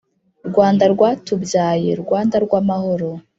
[0.49, 3.09] rwanda rwatubyaye, rwanda rw’amahoro